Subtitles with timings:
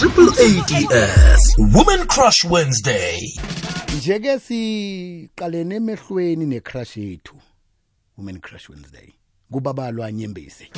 [0.00, 3.32] Triple ADS Women Crush Wednesday.
[3.98, 7.34] njeke siqalene emehlweni necrush yethu
[8.18, 9.08] women crush wednesday.
[9.52, 10.68] Kubabalwa nyembezi.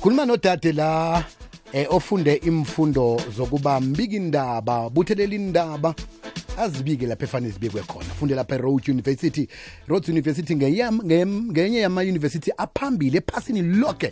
[0.00, 1.24] Khuluma nodade la
[1.72, 5.94] eh, ofunde imfundo zokuba mbiki indaba buthelela indaba
[6.58, 8.04] azibike lapha efanele zibekwe khona.
[8.18, 9.48] Funde lapha e-Rhodes University.
[9.88, 14.10] Rhodes University ngeyam- ngem- ngenye yama-university aphambili ephasini lonke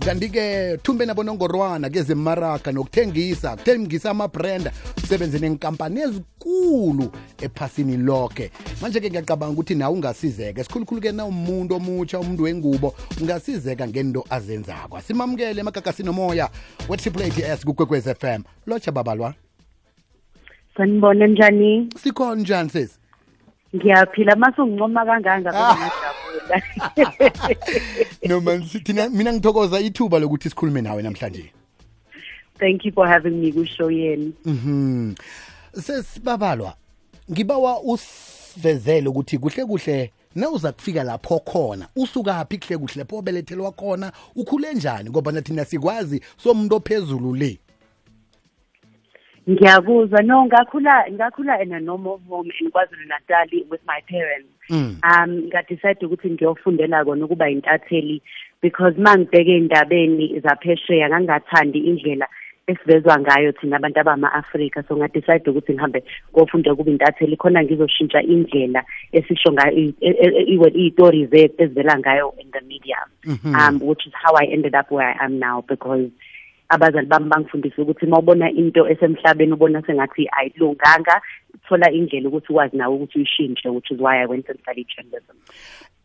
[0.00, 8.50] kanti-ke thumbe nabonongorwana kezemaraga nokuthengisa kuthengisa amabrand usebenze nenkampani ezikulu ephasini lonke
[8.82, 10.60] manje-ke ngiyacabanga ukuthi nawe ungasizeka.
[10.60, 14.96] Esikhulukhulu-ke na umuntu omutsha umuntu wengubo ungasizeka ngento azenzako.
[14.96, 16.48] Asimamukele emagagasini omoya
[16.88, 18.42] we-triple ats kukwekwez f m.
[18.66, 19.34] Lotsha babalwa.
[20.76, 21.88] Sanibona njani?
[21.96, 23.00] Sikhona njani sesi
[23.76, 25.50] ngiyaphila mase ungincoma kanganga
[28.28, 31.52] noma thina mina ngithokoza ithuba lokuthi sikhulume nawe namhlanje
[32.58, 35.14] thank you for having me kushow yenu Mhm.
[35.72, 36.74] Sesibabalwa.
[37.30, 44.12] Ngibawa usivezele ukuthi kuhle kuhle nawuza kufika lapho khona usukaphi kuhle kuhle lapho obelethelwa khona
[44.36, 47.58] ukhule njani ngoba nathi nasikwazi somuntu ophezulu le.
[49.48, 54.48] Ngiyakuzwa no ngakhula ngakhula in a normal home in KwaZulu Natal with my parents.
[54.70, 54.96] Mm.
[55.02, 58.22] um ngadecide ukuthi ngiyofundela kona ukuba intatheli
[58.62, 62.28] because mangibheke indabeni zaphesheya ngangathandi indlela
[62.66, 64.82] esivezwa ngayo thina abantu abama-afrika.
[64.88, 70.54] So ngadecide ukuthi ngihambe ngofunda ukuba intatheli khona ngizoshintsha indlela esisho ngayo i- e- e-
[70.54, 72.98] i- iy'tori zethu ezivela ngayo in the media
[73.44, 76.06] um which is how i ended up where i am now because
[76.70, 81.20] abazali bami bangifundisa ukuthi uma ubona into esemhlabeni ubona sengathi ayilunganga
[81.68, 85.36] thola indlela ukuthi ukwazi nawe ukuthi uyishintshe which is why i went and studied journalism.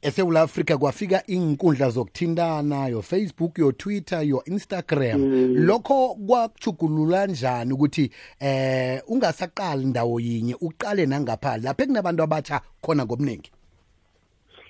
[0.01, 5.55] eSouth Africa kwafika inkundla zokuthintana yo Facebook yo Twitter yo Instagram.
[5.65, 13.51] Lokho kwakuchugulula kanjani ukuthi eh ungasaqali ndawo yinye uqale nangapha lapha kunabantu abatsha khona ngobunengi?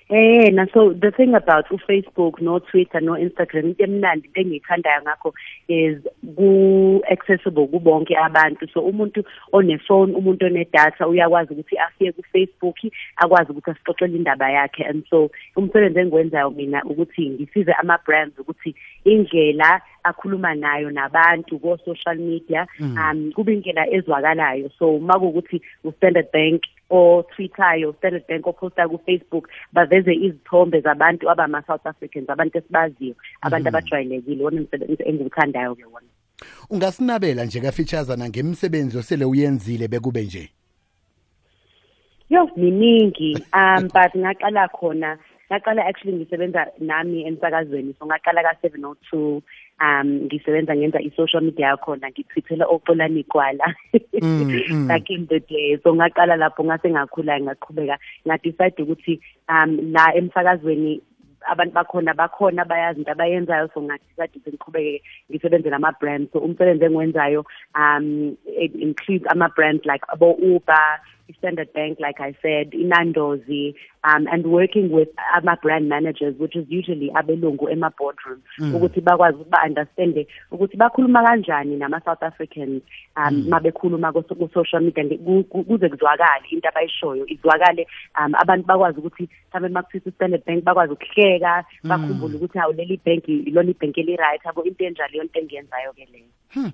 [0.08, 5.02] Eh na so the thing about uFacebook no Twitter no Instagram into emnandi into engiyithandayo
[5.02, 5.32] ngakho
[5.66, 5.98] is
[6.36, 8.70] ku accessible kubonke abantu.
[8.72, 12.76] So umuntu one phone umuntu one data uyakwazi ukuthi afike ku Facebook
[13.18, 14.88] akwazi ukuthi asixoxele indaba yakhe.
[14.88, 21.78] And so umsebenzi engiwenzayo mina ukuthi ngisize ama brands ukuthi indlela akhuluma nayo nabantu ko
[21.84, 24.70] social media um kube indlela ezwakalayo.
[24.78, 31.30] So makuukuthi u Standard Bank o Twitter Standard Bank oposta ku Facebook baveze izithombe zabantu
[31.30, 34.44] abama South Africans abantu esibaziyo abantu abajwayelekile.
[34.44, 36.08] Wona umsebenzi engiwuthandayo ke wona.
[36.70, 40.50] Ungasinabela nje kafeaturesana ngemsebenzi osele uyenzile bekube nje?
[42.30, 45.18] Yo miningi um but ngaqala khona
[45.50, 49.42] ngaqala actually ngisebenza nami emsakazweni so ngaqala ka 702
[49.80, 53.74] um ngisebenza ngenza i-social media yakhona ngitwithela oxolani kwala.
[54.22, 54.86] Mm, mm.
[54.90, 55.78] back in the day.
[55.84, 57.96] So ngaqala lapho ngase ngakhula ngaqhubeka.
[58.26, 61.00] Ngadecide ukuthi um la emsakazweni
[61.46, 63.68] abantu bakhona bakhona bayazi into abayenzayo.
[63.74, 70.98] So ngadecide ukuthi ngiqhubeke ngisebenze nama-brands so umsebenzi engiwenzayo um it includes ama-brands like abo-uber
[71.28, 76.64] i-Standard Bank, like I said, inandozi, um, and working with ama brand managers, which is
[76.68, 78.42] usually abelungu ema boardroom,
[78.74, 82.82] ukuthi bakwazi ukuthi ba-understande ukuthi bakhuluma kanjani nama-South Africans
[83.16, 87.86] um mabekhuluma ku ku- social media nge- ku- ku- kuze kuzwakale into abayishoyo izwakale
[88.20, 93.28] um abantu bakwazi ukuthi mhlawumbe makuthiwa i-Standard Bank bakwazi ukuhleka bakhumbule ukuthi hawu leli bank
[93.28, 96.70] ilona ibhenki eli-right yabo into enjalo yonto engiyenzayo ke leyo Hmm.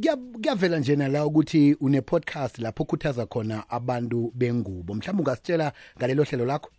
[0.00, 3.93] Kuya- kuyavela nje nala ukuthi une podcast lapho ukhuthaza khona abantu
[4.34, 4.94] bengubo.
[4.94, 6.70] Mhlawumbe ungasitshela ngalelo hlelo lakho?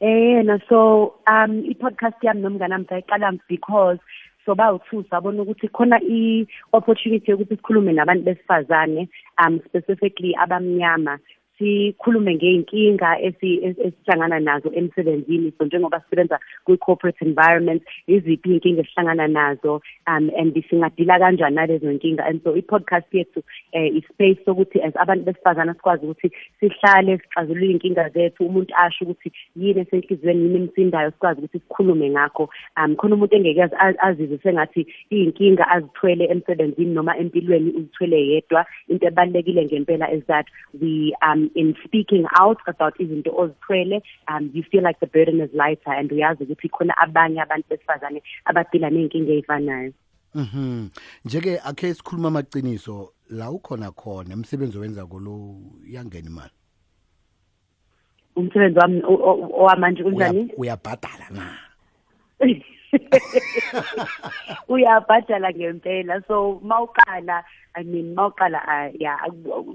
[0.00, 3.98] Eh na so um i-podcast yami nomngane wami sayiqala because
[4.44, 9.08] so bawu-two sabona ukuthi khona i-opportunity yokuthi sikhulume nabantu besifazane
[9.38, 11.18] um specifically abamnyama.
[11.58, 19.28] Sikhulume ngey'nkinga esi- es- esihlangana nazo emsebenzini so njengoba sisebenza kwi-corporate environment iziphi iy'nkinga esihlangana
[19.28, 22.24] nazo um and singadila kanjani nalezo nkinga.
[22.26, 23.42] And so i-podcast yethu
[23.74, 26.30] um i-space sokuthi as abantu besifazane sikwazi ukuthi
[26.60, 32.50] sihlale sixazulule iy'nkinga zethu umuntu asho ukuthi yini esenhliziyweni yini emsindayo sikwazi ukuthi sikhulume ngakho.
[32.76, 38.66] Um khona umuntu engeke azi- az- azizwe sengathi iy'nkinga azithwele emsebenzini noma empilweni uzithwele yedwa.
[38.88, 40.46] Into ebalulekile ngempela is that
[40.80, 45.40] we um in speaking out about even izinto ozithwele um you feel like the burden
[45.40, 49.92] is lighter and uyazi ukuthi khona abanye abantu besifazane abadila ney'nkinga ey'fanayo
[50.34, 50.88] Mhm.
[51.24, 55.54] Njeke akhe sikhuluma amaqiniso la ukhona khona emsebenzi owenza kolo
[55.86, 56.50] yangena imali.
[58.36, 61.58] umsebenzi wami owamanje unjani Uyabhadala na?
[64.72, 66.22] uyabhadala ngempela.
[66.28, 67.44] So mawuqala
[67.76, 69.18] i mean mawuqala uh, yeah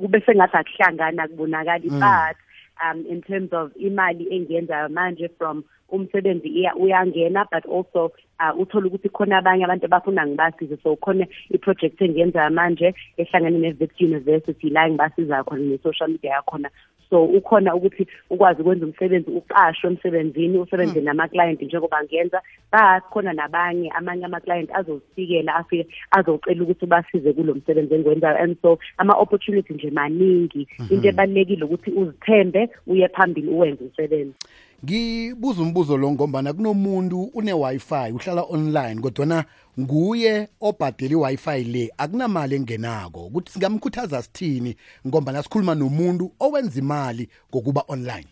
[0.01, 2.37] kube sengathi akuhlangana kubonakali but
[2.83, 9.09] um in terms of imali engiyenzayo manje from umsebenzi uyangena but also uh, uthola ukuthi
[9.09, 10.77] khona abanye abantu abafuna ngibasize.
[10.83, 16.69] So khona i-project engiyenzayo manje ehlangane ne-Wits University la ngibasiza khona ne-social media yakhona.
[17.09, 23.89] So ukhona ukuthi ukwazi ukwenza umsebenzi uqashwe emsebenzini usebenze nama-client njengoba ngiyenza but khona nabanye
[23.89, 30.67] amanye ama-client azosikela afike azocela ukuthi basize kulo msebenzi engiwenzayo and so ama-opportunity nje maningi.
[30.89, 34.37] Into ebalulekile ukuthi uzithembe uye phambili uwenze umsebenzi.
[34.85, 39.45] Ngibuza umbuzo lo ngombana kunomuntu une-wi-fi uhlala online kodwana
[39.79, 43.25] nguye obhadela i-wi-fi le akunamali engenako.
[43.25, 44.75] Ukuthi singamkhuthaza sithini
[45.07, 48.27] ngombana sikhuluma nomuntu owenza imali ngokuba online?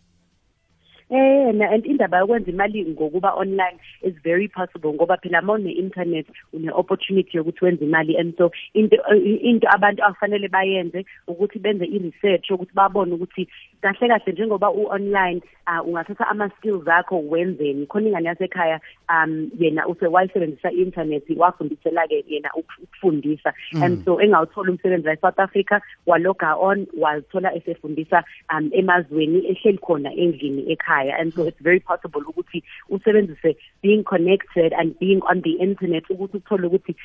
[1.09, 6.27] Eh and indaba yokwenza imali ngokuba online is very possible ngoba phela uma une internet
[6.51, 8.17] une opportunity yokuthi wenze imali.
[8.19, 13.47] And so into into abantu afanele bayenze ukuthi benze i research ukuthi babone ukuthi
[13.81, 17.85] kahle kahle njengoba u online uh, ungathatha ama skills akho wenzeni?
[17.85, 18.79] Khona ingane yasekhaya
[19.09, 23.53] um yena use wayisebenzisa internet wafundisela ke yena ukufundisa.
[23.73, 23.83] Mm.
[23.83, 30.13] and so engawuthola umsebenzi la South Africa waloga on wathola esefundisa um emazweni ehleli khona
[30.13, 31.19] endlini ekhaya.
[31.19, 36.37] And so it's very possible ukuthi usebenzise being connected and being on the internet ukuthi
[36.37, 36.95] uthole ukuthi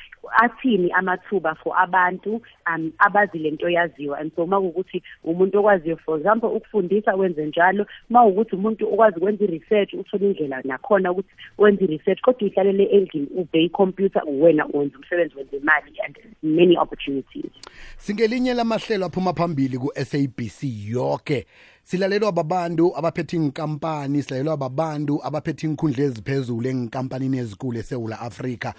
[0.41, 4.19] athini amathuba for abantu um abazi lento yaziwa.
[4.19, 7.85] And so makukuthi umuntu okwaziyo for example ukufundisa wenze njalo.
[8.09, 13.63] Mawukuthi umuntu okwazi ukwenza i-research uthole indlela nakhona ukuthi wenze i-research kodwa uhlalele endlini ube
[13.63, 17.51] i-computer wena wenza umsebenzi wenze imali and many opportunities.
[17.97, 21.45] Singelinye lamahlelo aphuma phambili ku-SABC yonke
[21.83, 28.73] silalelwa babantu abaphethe inkampani silalelwa babantu abaphethe inkhundla eziphezulu enkampanini ezikulu eSouth Africa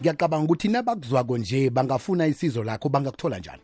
[0.00, 3.62] ngiyacabanga ukuthi nabakuzwako nje bangafuna isizo lakho bangakuthola njani?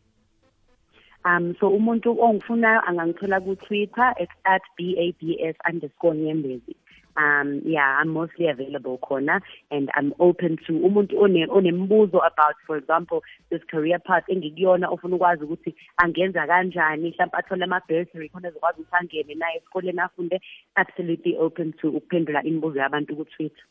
[1.24, 6.76] Um so umuntu ongifunayo angangithola ku-twitter at babs underscore nyembezi.
[7.16, 9.40] Um yeah i'm mostly available khona
[9.70, 11.14] and i'm open to umuntu
[11.56, 17.64] onembuzo about for example this career path engikuyona ofuna ukwazi ukuthi angenza kanjani mhlawumbe athole
[17.64, 20.40] ama-bursary khona ezokwazi ukuthi angene naye esikoleni afunde.
[20.74, 23.64] Absolutely open to ukuphendula imibuzo yabantu ku-twitter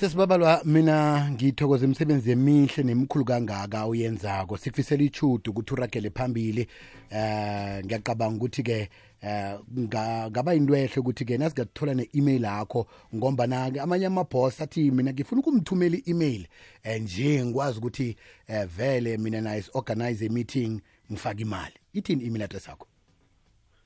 [0.00, 6.66] sesibabalwa mina ngithokoza imisebenzi emihle nemikhulu kangaka uyenzako sikufisela ichudu ukuthi uragele phambili.
[7.10, 8.88] Eh ngiyacabanga ukuthi ke
[9.22, 15.12] eh ngaba into ehle ukuthi ke nasingathola ne-email yakho ngomba na amanye ama-boss athi mina
[15.12, 16.46] ngifuna ukumthumela i-email.
[16.82, 18.16] Eh nje ngikwazi ukuthi
[18.48, 20.80] eh vele mina naye organize a meeting
[21.12, 21.74] ngifake imali.
[21.92, 22.86] Ithini i-email address yakho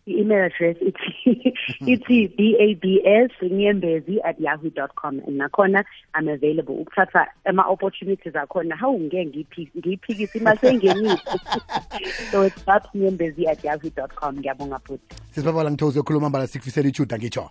[0.07, 1.14] i-email address ithi
[1.87, 5.21] ithi babs nyembezi at yahoo dot com.
[5.26, 5.85] And nakhona
[6.15, 6.75] i'm available.
[6.75, 11.19] Ukuthatha ama-opportunities akhona hawu ngeke ngiyiphikise imali seyingenile.
[12.31, 14.37] So it's babs nyembezi at yahoo dot com.
[14.37, 15.17] Ngiyabonga futhi.
[15.31, 17.50] Sisibabala ngithokoze ukhuluma mbala sikufisela ijuda ngitsho.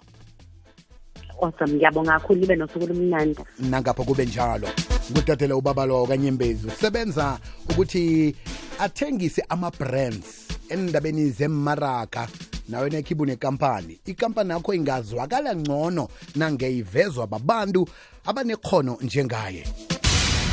[1.42, 1.74] Awesome.
[1.74, 4.68] Ngiyabonga kakhulu nibe nosuku lumnandi nangapho kube njalo.
[5.12, 8.36] Ngutatela ubabalwa kanyembezi usebenza ukuthi
[8.80, 12.28] athengise ama-brands endabeni zemmaraka
[12.70, 17.88] nawe nekhibu nekampani ikampani yakho ingazwakala ngcono nangeyivezwa babantu
[18.26, 19.68] abanekhono njengaye.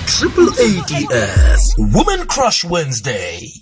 [0.06, 3.52] Triple ads women crush wednesday